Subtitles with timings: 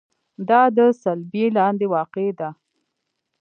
[0.49, 2.49] دا د صلبیې لاندې واقع ده.